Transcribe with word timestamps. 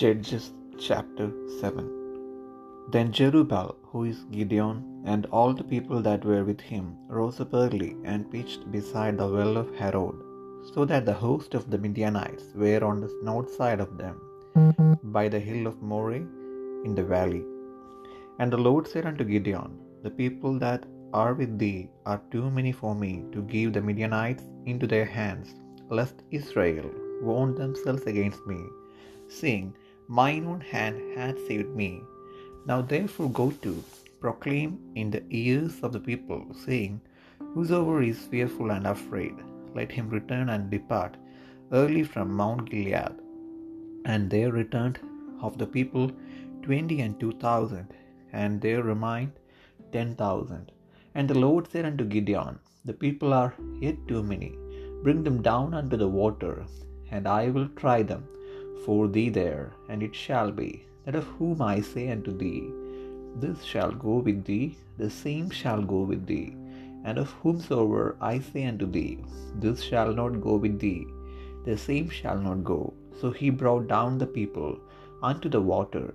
Judges 0.00 0.44
chapter 0.84 1.24
7 1.60 1.86
Then 2.92 3.08
Jerubbaal, 3.16 3.70
who 3.88 4.00
is 4.10 4.20
Gideon, 4.34 4.76
and 5.12 5.26
all 5.26 5.52
the 5.52 5.66
people 5.72 6.00
that 6.06 6.24
were 6.28 6.44
with 6.50 6.62
him, 6.68 6.86
rose 7.16 7.38
up 7.44 7.54
early 7.62 7.90
and 8.10 8.30
pitched 8.34 8.62
beside 8.76 9.18
the 9.18 9.28
well 9.34 9.58
of 9.62 9.74
Harod, 9.80 10.18
so 10.72 10.86
that 10.90 11.04
the 11.08 11.18
host 11.24 11.50
of 11.58 11.66
the 11.72 11.80
Midianites 11.84 12.46
were 12.62 12.82
on 12.90 13.02
the 13.02 13.12
north 13.30 13.50
side 13.58 13.82
of 13.86 13.92
them, 14.02 14.16
by 15.18 15.26
the 15.34 15.42
hill 15.48 15.66
of 15.70 15.82
Moreh 15.90 16.24
in 16.86 16.94
the 17.00 17.08
valley. 17.16 17.44
And 18.38 18.50
the 18.50 18.64
Lord 18.68 18.86
said 18.92 19.06
unto 19.10 19.30
Gideon, 19.34 19.72
The 20.06 20.16
people 20.22 20.56
that 20.64 20.86
are 21.12 21.34
with 21.42 21.54
thee 21.64 21.90
are 22.06 22.22
too 22.36 22.46
many 22.58 22.72
for 22.80 22.94
me 23.04 23.12
to 23.34 23.42
give 23.54 23.74
the 23.74 23.86
Midianites 23.90 24.46
into 24.72 24.88
their 24.94 25.10
hands, 25.20 25.50
lest 25.98 26.24
Israel 26.40 26.90
wound 27.28 27.54
themselves 27.62 28.06
against 28.14 28.42
me, 28.54 28.60
seeing 29.40 29.68
mine 30.18 30.44
own 30.50 30.62
hand 30.72 30.96
hath 31.16 31.38
saved 31.48 31.72
me. 31.80 31.90
Now 32.68 32.78
therefore 32.92 33.30
go 33.40 33.46
to, 33.64 33.72
proclaim 34.22 34.70
in 35.00 35.08
the 35.14 35.22
ears 35.42 35.74
of 35.84 35.92
the 35.94 36.04
people, 36.08 36.40
saying, 36.64 36.94
Whosoever 37.54 37.98
is 38.02 38.28
fearful 38.32 38.70
and 38.76 38.86
afraid, 38.94 39.36
let 39.76 39.92
him 39.96 40.08
return 40.16 40.48
and 40.54 40.64
depart 40.74 41.14
early 41.80 42.02
from 42.12 42.36
Mount 42.40 42.64
Gilead. 42.70 43.14
And 44.12 44.22
there 44.32 44.52
returned 44.62 44.98
of 45.46 45.54
the 45.60 45.70
people 45.76 46.06
twenty 46.66 46.98
and 47.04 47.14
two 47.22 47.32
thousand, 47.44 47.88
and 48.40 48.60
there 48.64 48.82
remained 48.92 49.32
ten 49.94 50.10
thousand. 50.22 50.66
And 51.16 51.28
the 51.30 51.40
Lord 51.44 51.64
said 51.70 51.86
unto 51.90 52.12
Gideon, 52.14 52.56
The 52.88 52.98
people 53.04 53.32
are 53.42 53.52
yet 53.86 53.98
too 54.10 54.22
many. 54.32 54.52
Bring 55.04 55.22
them 55.26 55.40
down 55.50 55.68
unto 55.80 55.96
the 56.02 56.12
water, 56.20 56.54
and 57.14 57.26
I 57.40 57.44
will 57.54 57.70
try 57.82 57.98
them 58.10 58.24
for 58.84 59.08
thee 59.08 59.28
there. 59.28 59.72
And 59.88 60.02
it 60.02 60.14
shall 60.14 60.50
be, 60.50 60.86
that 61.04 61.14
of 61.14 61.24
whom 61.24 61.62
I 61.62 61.80
say 61.80 62.10
unto 62.10 62.36
thee, 62.36 62.70
This 63.42 63.62
shall 63.62 63.92
go 63.92 64.16
with 64.28 64.44
thee, 64.44 64.76
the 64.98 65.10
same 65.10 65.50
shall 65.50 65.82
go 65.82 66.00
with 66.02 66.26
thee. 66.26 66.54
And 67.04 67.18
of 67.18 67.30
whomsoever 67.40 68.16
I 68.20 68.40
say 68.40 68.66
unto 68.66 68.86
thee, 68.96 69.18
This 69.64 69.82
shall 69.82 70.12
not 70.12 70.40
go 70.40 70.56
with 70.56 70.78
thee, 70.78 71.06
the 71.64 71.76
same 71.76 72.08
shall 72.08 72.38
not 72.38 72.64
go. 72.64 72.80
So 73.20 73.30
he 73.30 73.50
brought 73.50 73.86
down 73.88 74.18
the 74.18 74.26
people 74.26 74.78
unto 75.22 75.48
the 75.48 75.60
water. 75.60 76.14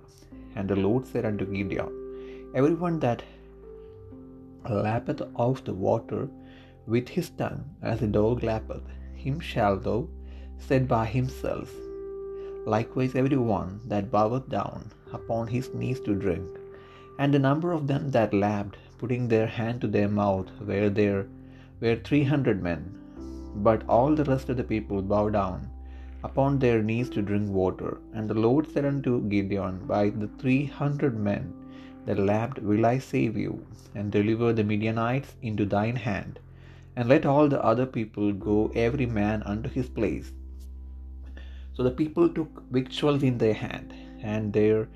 And 0.56 0.68
the 0.68 0.76
Lord 0.76 1.06
said 1.06 1.24
unto 1.24 1.46
Gideon, 1.46 1.92
Every 2.54 2.74
one 2.74 2.98
that 3.00 3.22
lappeth 4.68 5.22
of 5.36 5.64
the 5.64 5.74
water 5.74 6.28
with 6.86 7.08
his 7.08 7.30
tongue, 7.30 7.64
as 7.82 8.02
a 8.02 8.06
dog 8.06 8.42
lappeth, 8.42 8.86
him 9.14 9.38
shall 9.40 9.76
thou 9.76 10.08
set 10.58 10.88
by 10.88 11.04
himself. 11.04 11.70
Likewise 12.74 13.14
every 13.14 13.36
one 13.36 13.80
that 13.90 14.10
boweth 14.10 14.48
down 14.48 14.90
upon 15.12 15.46
his 15.46 15.72
knees 15.72 16.00
to 16.00 16.14
drink. 16.14 16.48
And 17.18 17.32
the 17.32 17.38
number 17.38 17.72
of 17.72 17.86
them 17.86 18.10
that 18.10 18.34
lapped, 18.34 18.76
putting 18.98 19.28
their 19.28 19.46
hand 19.46 19.80
to 19.82 19.88
their 19.88 20.08
mouth, 20.08 20.48
were 20.60 20.88
there 20.90 21.26
were 21.80 21.96
three 21.96 22.24
hundred 22.24 22.62
men. 22.62 22.82
But 23.66 23.88
all 23.88 24.14
the 24.14 24.24
rest 24.24 24.48
of 24.48 24.56
the 24.56 24.64
people 24.64 25.00
bowed 25.00 25.34
down 25.34 25.70
upon 26.24 26.58
their 26.58 26.82
knees 26.82 27.08
to 27.10 27.22
drink 27.22 27.50
water. 27.50 27.98
And 28.14 28.28
the 28.28 28.40
Lord 28.46 28.70
said 28.72 28.84
unto 28.84 29.28
Gideon, 29.28 29.86
By 29.86 30.10
the 30.10 30.30
three 30.40 30.64
hundred 30.80 31.16
men 31.28 31.54
that 32.06 32.18
lapped 32.18 32.58
will 32.70 32.84
I 32.84 32.98
save 32.98 33.36
you, 33.36 33.64
and 33.94 34.10
deliver 34.10 34.52
the 34.52 34.64
Midianites 34.64 35.36
into 35.40 35.64
thine 35.64 35.96
hand. 35.96 36.40
And 36.96 37.08
let 37.08 37.26
all 37.26 37.48
the 37.48 37.62
other 37.62 37.86
people 37.86 38.32
go 38.32 38.72
every 38.74 39.06
man 39.06 39.42
unto 39.44 39.68
his 39.68 39.88
place. 39.88 40.32
So 41.76 41.82
the 41.82 41.90
people 41.90 42.28
took 42.30 42.62
victuals 42.76 43.22
in 43.22 43.36
their 43.36 43.56
hand, 43.62 43.92
and 44.32 44.50
their 44.50 44.88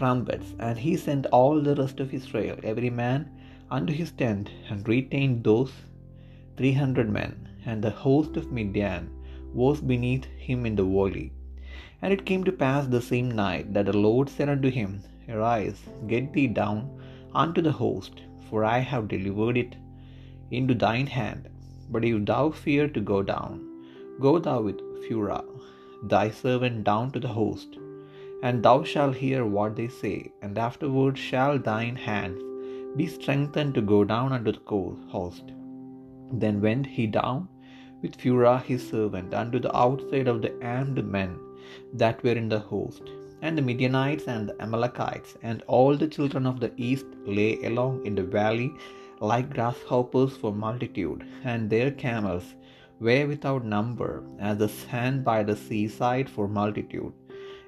trumpets, 0.00 0.48
and 0.58 0.78
he 0.78 0.94
sent 1.04 1.24
all 1.38 1.62
the 1.62 1.76
rest 1.76 1.98
of 2.04 2.12
Israel, 2.18 2.58
every 2.62 2.90
man 2.90 3.20
unto 3.76 3.92
his 4.00 4.12
tent, 4.22 4.50
and 4.68 4.90
retained 4.94 5.38
those 5.44 5.72
three 6.58 6.74
hundred 6.80 7.08
men. 7.18 7.32
And 7.64 7.82
the 7.82 7.96
host 8.04 8.36
of 8.40 8.52
Midian 8.56 9.06
was 9.62 9.80
beneath 9.92 10.26
him 10.48 10.60
in 10.68 10.76
the 10.80 10.84
valley. 10.96 11.32
And 12.02 12.12
it 12.12 12.26
came 12.28 12.44
to 12.44 12.60
pass 12.64 12.86
the 12.86 13.00
same 13.10 13.30
night 13.30 13.72
that 13.74 13.86
the 13.86 13.96
Lord 14.06 14.28
said 14.28 14.50
unto 14.54 14.70
him, 14.78 14.92
Arise, 15.34 15.80
get 16.12 16.32
thee 16.34 16.50
down 16.60 16.78
unto 17.34 17.62
the 17.62 17.76
host, 17.82 18.20
for 18.48 18.60
I 18.76 18.78
have 18.92 19.12
delivered 19.14 19.56
it 19.64 19.74
into 20.58 20.74
thine 20.84 21.08
hand. 21.18 21.48
But 21.90 22.04
if 22.10 22.18
thou 22.30 22.44
fear 22.64 22.86
to 22.96 23.00
go 23.12 23.20
down, 23.34 23.54
go 24.26 24.34
thou 24.46 24.58
with 24.68 24.78
Phurah 25.04 25.44
thy 26.02 26.30
servant 26.30 26.84
down 26.84 27.10
to 27.10 27.20
the 27.20 27.28
host, 27.28 27.78
and 28.42 28.62
thou 28.62 28.82
shalt 28.82 29.16
hear 29.16 29.44
what 29.44 29.76
they 29.76 29.88
say, 29.88 30.32
and 30.42 30.58
afterward 30.58 31.18
shall 31.18 31.58
thine 31.58 31.96
hands 31.96 32.42
be 32.96 33.06
strengthened 33.06 33.74
to 33.74 33.80
go 33.80 34.04
down 34.04 34.32
unto 34.32 34.52
the 34.52 34.60
host. 35.08 35.52
Then 36.32 36.60
went 36.60 36.86
he 36.86 37.06
down 37.06 37.48
with 38.02 38.16
Phurah 38.18 38.62
his 38.62 38.88
servant 38.88 39.34
unto 39.34 39.58
the 39.58 39.76
outside 39.76 40.28
of 40.28 40.42
the 40.42 40.54
armed 40.62 41.04
men 41.04 41.38
that 41.92 42.22
were 42.22 42.32
in 42.32 42.48
the 42.48 42.58
host. 42.58 43.02
And 43.42 43.56
the 43.56 43.62
Midianites 43.62 44.28
and 44.28 44.48
the 44.48 44.62
Amalekites 44.62 45.36
and 45.42 45.62
all 45.66 45.96
the 45.96 46.08
children 46.08 46.46
of 46.46 46.60
the 46.60 46.72
east 46.76 47.06
lay 47.26 47.62
along 47.64 48.06
in 48.06 48.14
the 48.14 48.22
valley 48.22 48.72
like 49.20 49.52
grasshoppers 49.52 50.36
for 50.36 50.52
multitude, 50.52 51.24
and 51.44 51.70
their 51.70 51.90
camels 51.90 52.54
were 53.00 53.26
without 53.26 53.64
number, 53.64 54.24
as 54.38 54.58
the 54.58 54.68
sand 54.68 55.24
by 55.24 55.42
the 55.42 55.56
seaside 55.56 56.28
for 56.28 56.48
multitude. 56.48 57.12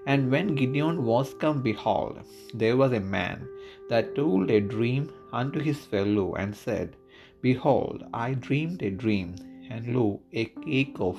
And 0.07 0.31
when 0.31 0.55
Gideon 0.55 1.05
was 1.05 1.35
come, 1.35 1.63
behold, 1.63 2.21
there 2.55 2.77
was 2.77 2.93
a 2.93 3.01
man 3.01 3.47
that 3.91 4.15
told 4.15 4.51
a 4.51 4.61
dream 4.61 5.11
unto 5.33 5.61
his 5.61 5.85
fellow, 5.85 6.35
and 6.35 6.55
said, 6.55 6.97
Behold, 7.43 8.05
I 8.13 8.35
dreamed 8.35 8.83
a 8.83 8.91
dream, 8.91 9.35
and 9.71 9.95
lo, 9.95 10.21
a 10.33 10.47
cake 10.47 10.97
of 10.99 11.19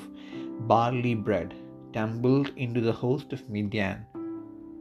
barley 0.62 1.14
bread 1.14 1.54
tumbled 1.94 2.52
into 2.56 2.82
the 2.82 2.92
host 2.92 3.32
of 3.34 3.48
Midian, 3.50 4.06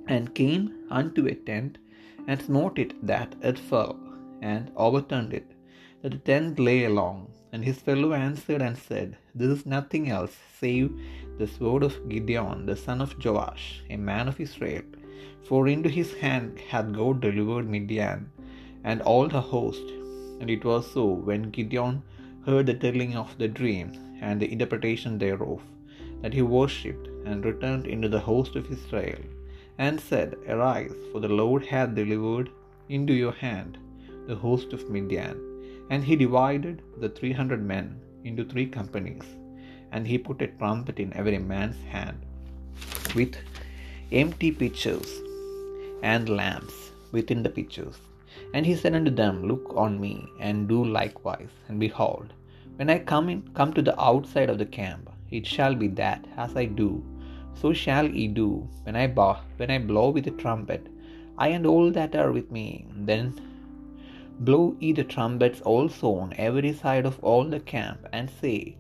and 0.07 0.35
came 0.35 0.87
unto 0.91 1.27
a 1.27 1.35
tent, 1.35 1.79
and 2.27 2.41
smote 2.41 2.79
it 2.79 2.95
that 3.07 3.35
it 3.43 3.59
fell, 3.59 3.99
and 4.41 4.71
overturned 4.77 5.35
it, 5.35 5.53
that 6.03 6.13
the 6.13 6.19
tent 6.19 6.59
lay 6.59 6.85
along. 6.85 7.31
And 7.53 7.65
his 7.65 7.79
fellow 7.79 8.13
answered 8.13 8.61
and 8.61 8.77
said, 8.77 9.17
This 9.35 9.59
is 9.59 9.67
nothing 9.67 10.11
else 10.11 10.37
save 10.61 10.91
the 11.39 11.47
sword 11.47 11.83
of 11.83 12.09
Gideon, 12.09 12.67
the 12.67 12.77
son 12.77 13.01
of 13.01 13.15
Joash, 13.25 13.83
a 13.89 13.97
man 13.97 14.29
of 14.29 14.41
Israel. 14.41 14.83
For 15.49 15.67
into 15.69 15.89
his 15.89 16.13
hand 16.15 16.59
hath 16.71 16.93
God 16.93 17.21
delivered 17.21 17.69
Midian 17.69 18.31
and 18.85 19.01
all 19.03 19.29
the 19.29 19.41
host. 19.41 19.87
And 20.41 20.51
it 20.51 20.65
was 20.65 20.91
so 20.91 21.07
when 21.07 21.51
Gideon 21.51 22.03
heard 22.45 22.67
the 22.67 22.75
telling 22.75 23.17
of 23.17 23.37
the 23.39 23.49
dream 23.49 23.93
and 24.21 24.41
the 24.41 24.53
interpretation 24.53 25.19
thereof, 25.19 25.63
that 26.23 26.35
he 26.35 26.43
worshipped 26.43 27.09
and 27.25 27.45
returned 27.45 27.87
into 27.87 28.09
the 28.09 28.21
host 28.21 28.57
of 28.57 28.71
Israel, 28.71 29.23
and 29.79 30.01
said, 30.01 30.37
Arise, 30.49 30.97
for 31.13 31.21
the 31.21 31.29
Lord 31.29 31.65
hath 31.65 31.95
delivered 31.95 32.51
into 32.89 33.13
your 33.13 33.33
hand 33.33 33.79
the 34.27 34.35
host 34.35 34.73
of 34.73 34.91
Midian. 34.91 35.48
And 35.91 36.05
he 36.05 36.17
divided 36.17 36.83
the 37.03 37.09
three 37.09 37.33
hundred 37.33 37.63
men 37.63 38.01
into 38.25 38.45
three 38.45 38.67
companies, 38.67 39.23
and 39.93 40.07
he 40.07 40.19
put 40.19 40.43
a 40.43 40.49
trumpet 40.49 40.99
in 40.99 41.13
every 41.15 41.39
man's 41.39 41.83
hand, 41.85 42.19
with 43.15 43.37
empty 44.13 44.51
pitchers 44.51 45.09
and 46.03 46.29
lamps 46.29 46.77
within 47.13 47.43
the 47.43 47.55
pitchers. 47.59 47.97
And 48.55 48.65
he 48.67 48.75
said 48.75 48.95
unto 48.95 49.11
them, 49.11 49.47
Look 49.49 49.75
on 49.75 50.01
me, 50.01 50.15
and 50.41 50.69
do 50.69 50.85
likewise. 50.85 51.55
And 51.69 51.81
behold, 51.81 52.33
when 52.77 52.91
I 52.91 52.99
come 52.99 53.29
in, 53.29 53.43
come 53.55 53.73
to 53.75 53.83
the 53.83 53.99
outside 54.01 54.51
of 54.51 54.59
the 54.59 54.67
camp, 54.67 55.11
it 55.31 55.47
shall 55.47 55.75
be 55.75 55.89
that 55.89 56.27
as 56.37 56.57
I 56.57 56.67
do, 56.67 57.05
so 57.55 57.73
shall 57.73 58.07
ye 58.07 58.29
do 58.29 58.69
when 58.85 58.97
I 58.97 59.07
bow, 59.07 59.41
when 59.57 59.71
I 59.71 59.79
blow 59.79 60.11
with 60.11 60.25
the 60.25 60.31
trumpet, 60.33 60.87
I 61.37 61.49
and 61.49 61.67
all 61.67 61.91
that 61.91 62.15
are 62.15 62.33
with 62.33 62.51
me. 62.51 62.87
Then 63.11 63.35
blow 64.41 64.77
ye 64.81 64.93
the 64.93 65.05
trumpets 65.05 65.61
also 65.61 66.15
on 66.15 66.33
every 66.37 66.73
side 66.73 67.07
of 67.07 67.19
all 67.23 67.45
the 67.45 67.61
camp, 67.61 68.07
and 68.13 68.31
say, 68.31 68.77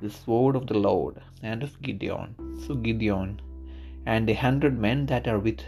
The 0.00 0.10
sword 0.10 0.56
of 0.56 0.66
the 0.66 0.78
Lord 0.78 1.20
and 1.42 1.62
of 1.62 1.80
Gideon. 1.82 2.34
So 2.66 2.74
Gideon 2.74 3.40
and 4.06 4.28
the 4.28 4.34
hundred 4.34 4.78
men 4.78 5.06
that 5.06 5.26
are 5.26 5.38
with 5.38 5.62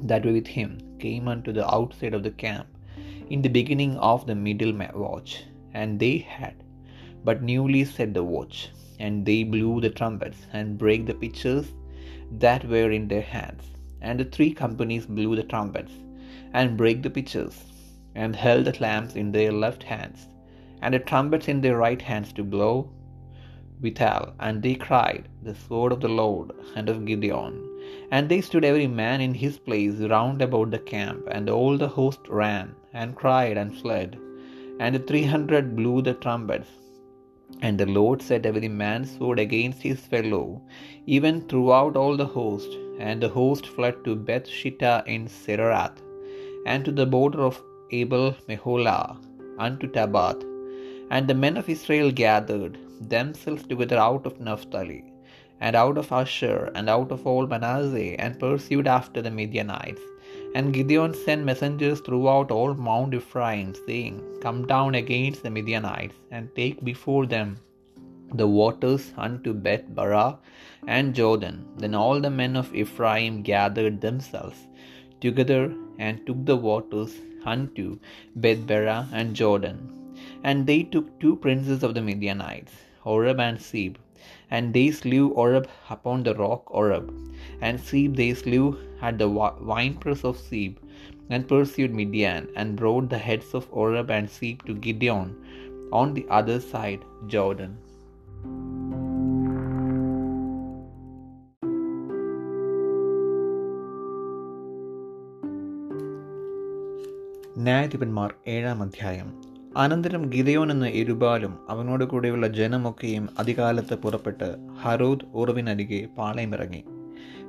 that 0.00 0.24
were 0.24 0.32
with 0.32 0.46
him 0.46 0.78
came 0.98 1.26
unto 1.28 1.52
the 1.52 1.66
outside 1.74 2.14
of 2.14 2.22
the 2.22 2.30
camp 2.30 2.66
in 3.30 3.42
the 3.42 3.48
beginning 3.48 3.96
of 3.96 4.26
the 4.26 4.34
middle 4.34 4.72
watch, 4.94 5.44
and 5.74 5.98
they 5.98 6.18
had 6.18 6.54
but 7.24 7.42
newly 7.42 7.84
set 7.84 8.14
the 8.14 8.22
watch, 8.22 8.68
and 9.00 9.26
they 9.26 9.42
blew 9.42 9.80
the 9.80 9.90
trumpets 9.90 10.46
and 10.52 10.78
brake 10.78 11.06
the 11.06 11.14
pitchers 11.14 11.72
that 12.30 12.64
were 12.64 12.90
in 12.90 13.08
their 13.08 13.22
hands. 13.22 13.64
And 14.00 14.20
the 14.20 14.24
three 14.24 14.52
companies 14.52 15.06
blew 15.06 15.34
the 15.34 15.42
trumpets 15.42 15.92
and 16.52 16.76
brake 16.76 17.02
the 17.02 17.10
pitchers, 17.10 17.65
and 18.22 18.34
held 18.44 18.64
the 18.66 18.76
lamps 18.86 19.14
in 19.22 19.30
their 19.36 19.52
left 19.64 19.82
hands, 19.94 20.20
and 20.82 20.94
the 20.94 20.98
trumpets 21.10 21.48
in 21.52 21.60
their 21.62 21.78
right 21.84 22.02
hands 22.10 22.32
to 22.36 22.52
blow 22.56 22.74
withal. 23.84 24.26
And 24.46 24.62
they 24.64 24.74
cried, 24.86 25.24
The 25.48 25.54
sword 25.54 25.92
of 25.94 26.00
the 26.04 26.14
Lord 26.22 26.50
and 26.76 26.88
of 26.92 27.04
Gideon. 27.08 27.54
And 28.14 28.28
they 28.28 28.40
stood 28.46 28.64
every 28.70 28.88
man 29.02 29.20
in 29.26 29.34
his 29.42 29.56
place 29.66 29.98
round 30.14 30.40
about 30.46 30.70
the 30.70 30.84
camp, 30.94 31.22
and 31.36 31.50
all 31.56 31.76
the 31.82 31.92
host 31.98 32.22
ran, 32.42 32.74
and 33.00 33.20
cried, 33.22 33.56
and 33.62 33.76
fled. 33.82 34.10
And 34.80 34.94
the 34.94 35.04
three 35.08 35.26
hundred 35.34 35.76
blew 35.78 35.96
the 36.08 36.14
trumpets. 36.24 36.72
And 37.66 37.78
the 37.80 37.90
Lord 37.98 38.20
set 38.28 38.48
every 38.50 38.70
man's 38.82 39.10
sword 39.16 39.38
against 39.38 39.82
his 39.88 40.00
fellow, 40.12 40.46
even 41.16 41.36
throughout 41.48 41.96
all 42.00 42.16
the 42.22 42.32
host. 42.38 42.72
And 42.98 43.22
the 43.22 43.34
host 43.38 43.66
fled 43.76 43.96
to 44.04 44.16
Beth 44.28 44.48
Shittah 44.58 44.98
in 45.06 45.22
Zererath, 45.28 45.98
and 46.72 46.84
to 46.86 46.92
the 47.00 47.08
border 47.14 47.42
of 47.48 47.62
Abel 47.90 48.34
Meholah, 48.48 49.16
unto 49.58 49.86
Tabbath. 49.88 50.42
And 51.10 51.28
the 51.28 51.34
men 51.34 51.56
of 51.56 51.68
Israel 51.68 52.10
gathered 52.10 52.78
themselves 53.00 53.62
together 53.62 53.98
out 53.98 54.26
of 54.26 54.40
Naphtali, 54.40 55.04
and 55.60 55.76
out 55.76 55.96
of 55.98 56.10
Asher, 56.10 56.72
and 56.74 56.88
out 56.88 57.10
of 57.12 57.26
all 57.26 57.46
Manasseh, 57.46 58.20
and 58.20 58.38
pursued 58.38 58.86
after 58.86 59.22
the 59.22 59.30
Midianites. 59.30 60.00
And 60.54 60.72
Gideon 60.72 61.14
sent 61.14 61.44
messengers 61.44 62.00
throughout 62.00 62.50
all 62.50 62.74
Mount 62.74 63.14
Ephraim, 63.14 63.74
saying, 63.86 64.22
Come 64.40 64.66
down 64.66 64.94
against 64.94 65.42
the 65.42 65.50
Midianites, 65.50 66.16
and 66.30 66.54
take 66.56 66.84
before 66.84 67.26
them 67.26 67.58
the 68.34 68.46
waters 68.46 69.12
unto 69.16 69.52
Beth 69.52 69.86
Barah 69.94 70.38
and 70.86 71.14
Jordan. 71.14 71.64
Then 71.76 71.94
all 71.94 72.20
the 72.20 72.30
men 72.30 72.56
of 72.56 72.74
Ephraim 72.74 73.42
gathered 73.42 74.00
themselves 74.00 74.58
together 75.20 75.74
and 75.98 76.26
took 76.26 76.44
the 76.44 76.56
waters 76.56 77.14
unto 77.46 77.98
Beth 78.34 78.66
Barah 78.66 79.08
and 79.12 79.34
Jordan. 79.34 79.78
And 80.42 80.66
they 80.66 80.82
took 80.82 81.18
two 81.20 81.36
princes 81.36 81.82
of 81.82 81.94
the 81.94 82.02
Midianites, 82.02 82.72
Oreb 83.04 83.40
and 83.40 83.58
Zeeb. 83.58 83.96
And 84.50 84.74
they 84.74 84.90
slew 84.90 85.28
Oreb 85.30 85.68
upon 85.90 86.22
the 86.22 86.34
rock 86.34 86.70
Oreb, 86.70 87.12
and 87.60 87.78
Zeeb 87.78 88.16
they 88.16 88.34
slew 88.34 88.78
at 89.00 89.18
the 89.18 89.28
winepress 89.28 90.24
of 90.24 90.36
Zeeb, 90.36 90.76
and 91.30 91.48
pursued 91.48 91.94
Midian, 91.94 92.48
and 92.56 92.76
brought 92.76 93.08
the 93.08 93.18
heads 93.18 93.54
of 93.54 93.66
Oreb 93.70 94.10
and 94.10 94.28
Zeeb 94.28 94.62
to 94.66 94.74
Gideon 94.74 95.34
on 95.92 96.14
the 96.14 96.26
other 96.28 96.60
side 96.60 97.04
Jordan. 97.26 97.76
ന്യായാധിപന്മാർ 107.58 108.34
ഏഴാം 108.48 108.82
അധ്യായം. 108.82 109.42
അനന്തരം 109.76 110.30
ഗിതയോൻ 110.30 110.70
എന്ന 110.70 110.88
ഇരുബാലും 110.88 111.58
അവനോട് 111.70 112.04
കൂടെയുള്ള 112.04 112.48
ജനമൊക്കെയും 112.48 113.28
അധികാലത്ത് 113.38 113.94
പുറപ്പെട്ട് 113.94 114.56
ഹറൂദ് 114.82 115.24
ഉറവിനരികെ 115.34 116.06
പാളയമിറങ്ങി. 116.18 116.84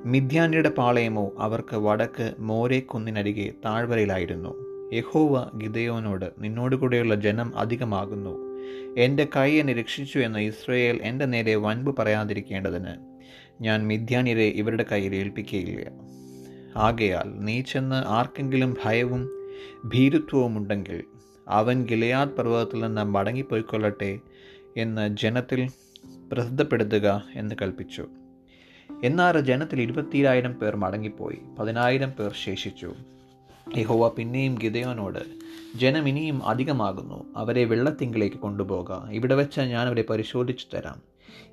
മിഥ്യാനിയുടെ 0.06 0.69
പാളയമോ 0.69 1.31
അവർക്ക് 1.39 1.75
വടക്ക് 1.75 2.33
മോരെ 2.39 2.80
കുന്നിനരികെ 2.80 3.54
താഴ്വരയിലായിരുന്നു. 3.65 4.56
യഹോവ 4.94 5.51
ഗിതയോനോട് 5.57 6.25
നിന്നോട് 6.39 6.75
കൂടെയുള്ള 6.75 7.15
ജനം 7.15 7.57
അധികമാകുന്നു. 7.57 8.57
എന്റെ 8.98 9.27
കൈ 9.36 9.56
എന്നെ 9.56 9.74
രക്ഷിച്ചു 9.74 10.19
എന്ന 10.19 10.38
ഇസ്രയേൽ 10.38 11.00
എന്റെ 11.03 11.25
നേരെ 11.25 11.56
വൻപ് 11.56 11.98
പറയാതിരിക്കേണ്ടതിന് 12.00 12.95
ഞാൻ 13.62 13.88
മിഥ്യാനിരെ 13.88 14.44
ഇവരുടെ 14.44 14.86
കയ്യിൽ 14.92 15.15
ഏൽപ്പിക്കുകയില്ല 15.15 15.89
ആകയാൽ 16.75 17.39
നീ 17.39 17.62
ചെന്ന് 17.62 17.95
ആർക്കെങ്കിലും 17.95 18.77
ഭയവും 18.86 19.37
ഭീരുത്വവുമുണ്ടെങ്കിൽ 19.86 21.04
അവൻ 21.48 21.86
ഗിലയാദ് 21.86 22.30
പർവതത്തിൽ 22.30 22.80
നിന്ന് 22.80 23.04
മടങ്ങിപ്പോയിക്കൊള്ളട്ടെ 23.04 24.19
എന്ന് 24.77 25.18
ജനത്തിൽ 25.18 25.69
പ്രസിദ്ധപ്പെടുത്തുക 26.31 27.24
എന്ന് 27.36 27.56
കൽപ്പിച്ചു. 27.62 28.06
എന്നാൽ 29.04 29.39
ജനത്തിൽ 29.39 29.81
ഇരുപത്തിരായിരം 29.81 30.54
പേർ 30.54 30.75
മടങ്ങിപ്പോയി 30.75 31.38
പതിനായിരം 31.59 32.09
പേർ 32.09 32.33
ശേഷിച്ചു. 32.44 32.94
യഹോവ 33.77 34.09
പിന്നെയും 34.09 34.57
ഗിതയോനോട് 34.63 35.19
ജനം 35.77 36.10
ഇനിയും 36.10 36.45
അധികമാകുന്നു 36.45 37.25
അവരെ 37.36 37.65
വെള്ളത്തിങ്കിലേക്ക് 37.65 38.38
കൊണ്ടുപോക 38.38 39.10
ഇവിടെ 39.12 39.36
വെച്ച് 39.36 39.60
ഞാൻ 39.60 39.88
അവരെ 39.88 40.03
പരിശോധിച്ചു 40.10 40.65
തരാം. 40.75 41.01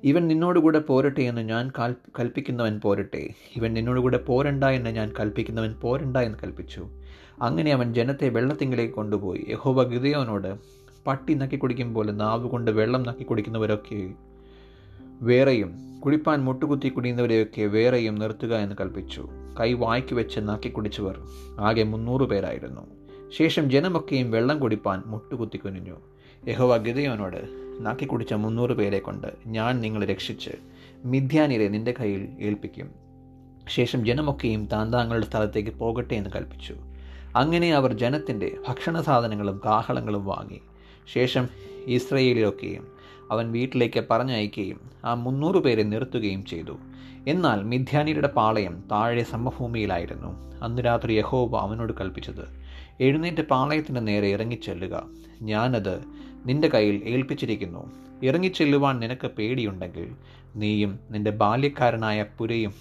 ഇവൻ 0.03 0.27
നിന്നോടുകൂടെ 0.27 0.79
പോരട്ടെ 0.79 1.21
എന്ന് 1.21 1.41
ഞാൻ 1.41 1.71
കൽപ്പിക്കുന്നവൻ 2.19 2.79
പോരട്ടെ. 2.79 3.29
ഇവൻ 3.55 3.73
നിന്നോടുകൂടെ 3.73 4.17
പോരണ്ട 4.17 4.63
എന്ന് 4.63 4.89
ഞാൻ 4.89 5.13
കൽപ്പിക്കുന്നവൻ 5.19 5.73
പോരണ്ട 5.73 6.17
എന്ന് 6.17 6.37
കൽപ്പിച്ചു. 6.43 6.87
അങ്ങനെ 7.41 7.71
അവൻ 7.71 7.93
ജനത്തെ 7.93 8.29
വെള്ളത്തിങ്കിലേക്ക് 8.29 8.93
കൊണ്ടുപോയി. 8.93 9.45
യഹോബ 9.49 9.83
ഗിതയോനോട് 9.83 10.55
പട്ടി 11.07 11.33
നക്കി 11.33 11.55
കുടിക്കും 11.55 11.93
പോലെ 11.93 12.11
നാവ് 12.11 12.49
കൊണ്ട് 12.49 12.71
വെള്ളം 12.71 13.03
നക്കി 13.03 13.23
കുടിക്കുന്നവരൊക്കെ 13.23 14.13
വേറെയും 15.21 16.01
കുടിപ്പാൻ 16.05 16.43
മുട്ടുകുത്തി 16.43 16.89
കുടിയുന്നവരെയൊക്കെ 16.89 17.61
വേറെയും 17.61 18.15
നിർത്തുക 18.15 18.55
എന്ന് 18.55 18.75
കൽപ്പിച്ചു. 18.81 19.29
കൈ 19.59 19.73
വായ്ക്ക് 19.73 20.13
വെച്ച് 20.13 20.39
നക്കി 20.39 20.69
കുടിച്ചവർ 20.69 21.19
ആകെ 21.59 21.83
മുന്നൂറ് 21.83 22.21
പേരായിരുന്നു. 22.21 22.81
ശേഷം 23.37 23.69
ജനമൊക്കെയും 23.69 24.31
വെള്ളം 24.31 24.59
കുടിപ്പാൻ 24.59 25.03
മുട്ടുകുത്തി 25.05 25.57
കുനിഞ്ഞു. 25.57 25.95
യഹോവ 26.47 26.77
ഗിതയോനോട് 26.77 27.47
നാക്കി 27.79 28.05
കുടിച്ച 28.05 28.33
മുന്നൂറ് 28.33 28.71
പേരെ 28.71 28.99
കൊണ്ട് 28.99 29.27
ഞാൻ 29.47 29.81
നിങ്ങളെ 29.81 30.05
രക്ഷിച്ച് 30.05 30.51
മിഥ്യാനിരെ 31.05 31.67
നിന്റെ 31.67 31.93
കയ്യിൽ 31.99 32.27
ഏൽപ്പിക്കും. 32.39 32.89
ശേഷം 33.69 34.05
ജനമൊക്കെയും 34.05 34.65
താന്താങ്ങളുടെ 34.65 35.25
സ്ഥലത്തേക്ക് 35.25 35.69
പോകട്ടെ 35.69 36.13
എന്ന് 36.13 36.29
കൽപ്പിച്ചു. 36.35 36.75
അങ്ങനെ 37.35 37.73
അവർ 37.73 37.93
ജനത്തിന്റെ 37.93 38.57
ഭക്ഷണ 38.67 39.01
സാധനങ്ങളും 39.01 39.61
കാഹളങ്ങളും 39.65 40.25
വാങ്ങി. 40.25 40.59
ശേഷം 41.13 41.49
ഇസ്രയേലിലൊക്കെയും 41.85 42.87
അവൻ 43.31 43.51
വീട്ടിലേക്ക് 43.51 44.03
പറഞ്ഞയക്കുകയും 44.09 44.79
ആ 45.05 45.13
മുന്നൂറ് 45.13 45.55
പേരെ 45.55 45.83
നിർത്തുകയും 45.83 46.45
ചെയ്തു. 46.45 46.77
എന്നാൽ 47.27 47.63
മിഥ്യാനിയുടെ 47.63 48.27
പാളയം 48.27 48.83
താഴെ 48.91 49.23
സമഭൂമിയിലായിരുന്നു. 49.23 50.61
അന്ന് 50.63 50.81
രാത്രി 50.85 51.13
യഹോബ 51.13 51.55
അവനോട് 51.55 51.93
കൽപ്പിച്ചത് 52.01 52.45
എഴുന്നേറ്റ് 52.99 53.41
പാളയത്തിന്റെ 53.41 54.01
നേരെ 54.01 54.27
ഇറങ്ങിച്ചെല്ലുക. 54.27 55.03
ഞാനത് 55.41 56.03
നിന്റെ 56.45 56.67
കയ്യിൽ 56.67 57.01
ഏൽപ്പിച്ചിരിക്കുന്നു. 57.05 57.91
ഇറങ്ങിച്ചെല്ലുവാൻ 58.23 58.99
നിനക്ക് 58.99 59.27
പേടിയുണ്ടെങ്കിൽ 59.27 60.15
നീയും 60.55 60.99
നിന്റെ 61.11 61.31
ബാല്യക്കാരനായ 61.31 62.25
പുരയും 62.37 62.73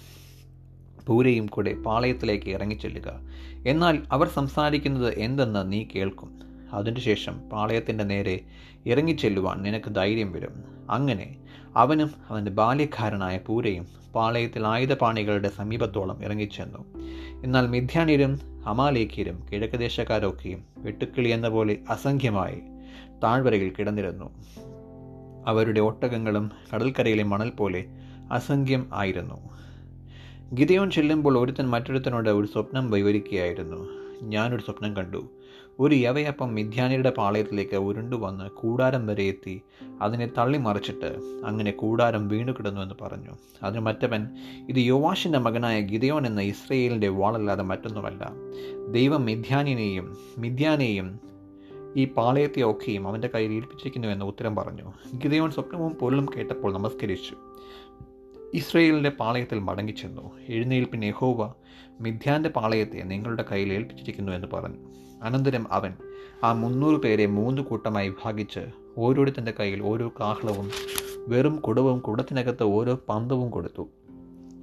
പൂരയും 1.06 1.46
കൂടെ 1.46 1.74
പാളയത്തിലേക്ക് 1.74 2.50
ഇറങ്ങിച്ചെല്ലുക. 2.50 3.20
എന്നാൽ 3.66 4.02
അവർ 4.12 4.28
സംസാരിക്കുന്നത് 4.28 5.18
എന്തെന്ന് 5.18 5.72
നീ 5.72 5.84
കേൾക്കും. 5.94 6.40
അതിനുശേഷം 6.72 7.38
പാളയത്തിന്റെ 7.52 8.04
നേരെ 8.04 8.40
ഇറങ്ങിച്ചെല്ലുവാൻ 8.86 9.62
നിനക്ക് 9.62 9.94
ധൈര്യം 9.94 10.32
വരും. 10.32 10.64
അങ്ങനെ 10.90 11.36
അവനും 11.76 12.10
അവന്റെ 12.28 12.50
ബാല്യക്കാരനായ 12.50 13.38
പൂരയും 13.46 13.86
പാളയത്തിൽ 14.14 14.66
ആയുധപാണികളുടെ 14.66 15.48
സമീപത്തോളം 15.48 16.24
ഇറങ്ങിച്ചെന്നു. 16.24 16.78
എന്നാൽ 17.44 17.66
മിഥ്യാനിരും 17.66 18.40
അമാലേഖ്യരും 18.66 19.46
കിഴക്കദേശക്കാരൊക്കെയും 19.52 20.64
വെട്ടുക്കിളി 20.76 21.28
എന്ന 21.28 21.48
പോലെ 21.48 21.78
അസംഖ്യമായി 21.90 22.60
താഴ്വരയിൽ 23.24 23.72
കിടന്നിരുന്നു. 23.78 24.30
അവരുടെ 25.46 25.80
ഒട്ടകങ്ങളും 25.80 26.50
കടൽക്കരയിലെ 26.74 27.22
മണൽ 27.22 27.50
പോലെ 27.50 27.84
അസംഖ്യം 28.32 28.90
ആയിരുന്നു. 28.92 29.54
ഗിതയോൻ 30.52 30.90
ചെല്ലുമ്പോൾ 30.90 31.38
ഒരുത്തൻ 31.38 31.70
മറ്റൊരുത്തനോട് 31.70 32.30
ഒരു 32.30 32.46
സ്വപ്നം 32.46 32.90
വിവരിക്കുകയായിരുന്നു. 32.90 33.88
ഞാനൊരു 34.22 34.62
സ്വപ്നം 34.62 34.96
കണ്ടു. 34.96 35.28
ഒരു 35.80 35.94
യവയപ്പം 35.94 36.54
മിഥ്യാനിയുടെ 36.54 37.10
പാളയത്തിലേക്ക് 37.10 37.76
ഉരുണ്ടു 37.76 38.16
വന്ന് 38.16 38.50
കൂടാരം 38.50 39.06
വരെ 39.06 39.22
എത്തി. 39.22 39.62
അതിനെ 40.02 40.30
തള്ളി 40.38 40.58
മറിച്ചിട്ട് 40.58 41.40
അങ്ങനെ 41.46 41.70
കൂടാരം 41.70 42.28
വീണു 42.28 42.52
കിടന്നു 42.52 42.80
എന്ന് 42.80 42.94
പറഞ്ഞു. 43.02 43.30
അതിന് 43.62 43.80
മറ്റവൻ 43.80 44.28
ഇത് 44.68 44.76
യോവാഷിന്റെ 44.76 45.38
മകനായ 45.38 45.80
ഗിതയോൻ 45.80 46.26
എന്ന 46.26 46.40
ഇസ്രയേലിന്റെ 46.40 47.08
വാളല്ലാതെ 47.08 47.62
മറ്റൊന്നുമല്ല. 47.62 48.32
ദൈവം 48.90 49.24
മിഥ്യാനിനെയും 49.24 50.16
മിഥ്യാനെയും 50.38 51.20
ഈ 51.96 52.04
പാളയത്തെ 52.04 52.62
ഒക്കെയും 52.62 53.08
അവന്റെ 53.08 53.28
കയ്യിൽ 53.28 53.52
ഏൽപ്പിച്ചിരിക്കുന്നു 53.52 54.08
എന്ന് 54.08 54.24
ഉത്തരം 54.24 54.56
പറഞ്ഞു. 54.56 54.92
ഗിതയോൻ 55.24 55.50
സ്വപ്നവും 55.50 55.92
പൊരുളും 55.92 56.26
കേട്ടപ്പോൾ 56.36 56.72
നമസ്കരിച്ചു. 56.72 57.36
ഇസ്രയേലിന്റെ 58.54 59.10
പാളയത്തിൽ 59.10 59.58
മടങ്ങിച്ചെന്നു. 59.58 60.30
എഴുന്നേൽപ്പിൻ 60.48 61.04
യഹോവ 61.04 61.52
മിഥ്യാന്റെ 62.00 62.48
പാളയത്തെ 62.48 63.02
നിങ്ങളുടെ 63.02 63.44
കയ്യിൽ 63.52 63.72
ഏൽപ്പിച്ചിരിക്കുന്നു 63.72 64.32
എന്ന് 64.32 64.48
പറഞ്ഞു. 64.52 64.76
അനന്തരം 65.22 65.72
അവൻ 65.72 65.92
ആ 66.44 66.52
മുന്നൂറ് 66.52 67.02
പേരെ 67.02 67.26
മൂന്ന് 67.26 67.62
കൂട്ടമായി 67.62 68.08
വിഭാഗിച്ച് 68.08 68.60
ഓരോരുത്തന്റെ 68.98 69.52
കയ്യിൽ 69.60 69.82
ഓരോ 69.82 70.12
കാഹളവും 70.20 70.70
വെറും 71.28 71.56
കുടവും 71.56 71.98
കുടത്തിനകത്ത് 71.98 72.62
ഓരോ 72.62 72.98
പന്തവും 73.08 73.50
കൊടുത്തു. 73.50 73.88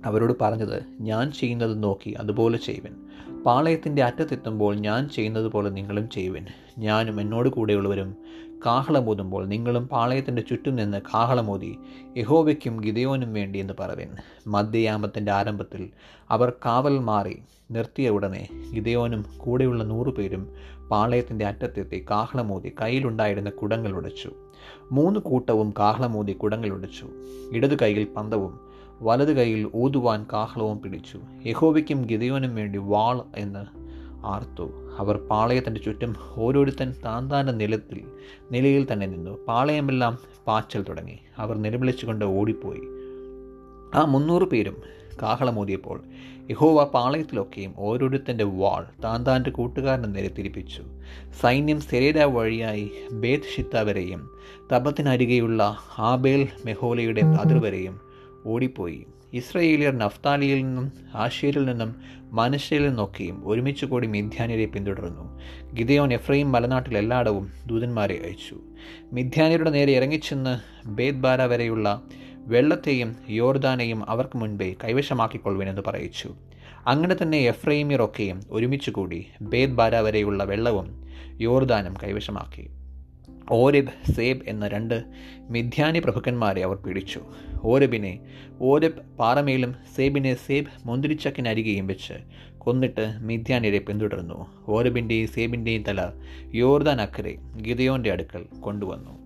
അവരോട് 0.06 0.34
പറഞ്ഞത് 0.42 0.84
ഞാൻ 1.00 1.32
ചെയ്യുന്നത് 1.32 1.84
നോക്കി 1.84 2.10
അതുപോലെ 2.10 2.58
ചെയ്യുവൻ. 2.58 2.96
പാളയത്തിന്റെ 3.44 4.04
അറ്റത്തെത്തുമ്പോൾ 4.04 4.76
ഞാൻ 4.76 5.10
ചെയ്യുന്നത് 5.10 5.48
പോലെ 5.48 5.70
നിങ്ങളും 5.70 6.10
ചെയ്യുവൻ. 6.10 6.46
ഞാനും 6.78 7.22
എന്നോട് 7.22 7.50
കൂടെയുള്ളവരും 7.50 8.16
കാഹളമോതുമ്പോൾ 8.66 9.46
നിങ്ങളും 9.46 9.88
പാളയത്തിന്റെ 9.88 10.42
ചുറ്റും 10.42 10.76
നിന്ന് 10.76 11.02
കാഹളമോതി 11.02 11.78
യഹോവയ്ക്കും 12.18 12.82
ഗിതയോനും 12.86 13.34
വേണ്ടി 13.34 13.60
എന്ന് 13.60 13.74
പറവിൻ. 13.80 14.08
മധ്യയാമത്തിന്റെ 14.48 15.32
ആരംഭത്തിൽ 15.32 15.90
അവർ 16.30 16.54
കാവൽ 16.66 17.00
മാറി 17.00 17.42
നിർത്തിയ 17.72 18.10
ഉടനെ 18.10 18.50
ഗിതയോനും 18.74 19.26
കൂടെയുള്ള 19.38 19.84
നൂറുപേരും 19.84 20.56
പാളയത്തിന്റെ 20.92 21.46
അറ്റത്തെത്തി 21.46 22.06
കാഹളമോതി 22.10 22.72
കയ്യിലുണ്ടായിരുന്ന 22.82 23.50
കുടങ്ങൾ 23.50 23.92
ഉടച്ചു. 23.92 24.32
മൂന്ന് 24.92 25.20
കൂട്ടവും 25.20 25.74
കാഹളമോതി 25.80 26.32
കുടങ്ങൾ 26.32 26.70
ഉടച്ചു. 26.70 27.08
ഇടതു 27.52 27.76
കൈയിൽ 27.82 28.08
പന്തവും 28.18 28.60
വലത് 29.02 29.38
കൈയിൽ 29.38 29.72
ഊതുവാൻ 29.76 30.26
കാഹളവും 30.34 30.82
പിടിച്ചു. 30.82 31.20
യഹോവയ്ക്കും 31.46 32.06
ഗിതയോനും 32.06 32.56
വേണ്ടി 32.56 32.80
വാൾ 32.80 33.22
എന്ന് 33.36 33.66
ആർത്തു. 34.26 34.81
അവർ 34.98 35.18
പാളയത്തിന്റെ 35.18 35.82
ചുറ്റും 35.82 36.16
ഓരോരുത്തൻ 36.36 36.96
താൻ 37.06 37.32
താന്റെ 37.32 37.54
നിലത്തിൽ 37.54 38.02
നിലയിൽ 38.52 38.88
തന്നെ 38.92 39.08
നിന്നു. 39.08 39.46
പാളയമെല്ലാം 39.48 40.18
പാച്ചൽ 40.48 40.84
തുടങ്ങി. 40.84 41.20
അവർ 41.38 41.58
നിലവിളിച്ചുകൊണ്ട് 41.58 42.26
ഓടിപ്പോയി. 42.26 42.82
ആ 43.96 44.06
മുന്നൂറ് 44.06 44.44
പേരും 44.44 44.78
കാഹളമോതിയപ്പോൾ 45.22 46.04
യഹോവ 46.52 46.84
പാളയത്തിലൊക്കെയും 46.84 47.74
ഓരോരുത്തന്റെ 47.78 48.44
വാൾ 48.44 49.02
താൻ 49.04 49.26
താന്റെ 49.26 49.52
കൂട്ടുകാരനെ 49.52 50.08
നേരെ 50.08 50.28
തിരിപ്പിച്ചു. 50.28 50.84
സൈന്യം 51.42 51.80
സെരേര 51.80 52.24
വഴിയായി 52.24 52.92
ബേത്ത് 53.12 53.44
ഷിത്ത 53.56 53.78
വരെയും 53.78 54.30
തപത്തിനരികെയുള്ള 54.74 55.78
ആബേൽ 56.00 56.48
മെഹോലയുടെ 56.66 57.22
അതിർവരെയും 57.22 58.00
ഓടിപ്പോയി. 58.46 59.06
ഇസ്രയേലിയർ 59.34 59.98
നഫ്താലിയിൽ 59.98 60.66
നിന്നും 60.66 60.92
ആഷേരിൽ 61.16 61.66
നിന്നും 61.66 61.96
മനുഷ്യരിൽ 62.32 62.88
നിന്നൊക്കെയും 62.88 63.48
ഒരുമിച്ച് 63.48 63.86
കൂടി 63.86 64.08
മിഥ്യാനിയരെ 64.08 64.66
പിന്തുടർന്നു. 64.66 65.40
ഗിദയോൻ 65.74 66.14
എഫ്രൈം 66.14 66.52
മലനാട്ടിൽ 66.52 66.98
എല്ലായിടവും 66.98 67.52
ദൂതന്മാരെ 67.66 68.22
അയച്ചു. 68.24 68.56
മിഥ്യാനിയരുടെ 69.14 69.70
നേരെ 69.70 69.92
ഇറങ്ങിച്ചെന്ന് 69.92 70.60
ബേദ്ബാര 70.88 71.42
വരെയുള്ള 71.42 72.02
വെള്ളത്തെയും 72.36 73.16
യോർദാനെയും 73.30 74.10
അവർക്ക് 74.10 74.38
മുൻപേ 74.38 74.76
കൈവശമാക്കിക്കൊള്ളുവിനെന്ന് 74.84 75.82
പറയിച്ചു. 75.88 76.36
അങ്ങനെ 76.88 77.16
തന്നെ 77.22 77.38
എഫ്രൈമിയറൊക്കെയും 77.38 78.42
ഒരുമിച്ച് 78.50 78.92
കൂടി 78.92 79.28
ബേദ്ബാര 79.42 80.00
വരെയുള്ള 80.00 80.44
വെള്ളവും 80.44 81.08
യോർദാനും 81.42 81.94
കൈവശമാക്കി. 82.04 82.70
ഓരബ് 83.52 84.12
സേബ് 84.16 84.46
എന്ന 84.48 84.68
രണ്ട് 84.68 85.04
മിഥ്യാനി 85.50 86.00
പ്രഭുക്കന്മാരെ 86.00 86.62
അവർ 86.64 86.76
പിടിച്ചു 86.76 87.22
ഓരബിനെ 87.64 88.20
ഓരബ് 88.62 89.02
പാറമേലും 89.20 89.76
സേബിനെ 89.98 90.34
സേബ് 90.34 90.68
മുന്തിരിച്ചക്കിനരികെയും 90.86 91.88
വെച്ച് 91.88 92.14
കൊന്നിട്ട് 92.58 93.06
മിഥ്യാനിരെ 93.20 93.80
പിന്തുടർന്നു. 93.80 94.48
ഓരബിന്റെയും 94.68 95.28
സേബിന്റെയും 95.28 95.84
തല 95.84 96.02
യോർദാൻ 96.54 97.02
അക്കരെ 97.02 97.34
ഗിതയോന്റെ 97.62 98.12
അടുക്കൽ 98.12 98.44
കൊണ്ടുവന്നു. 98.60 99.21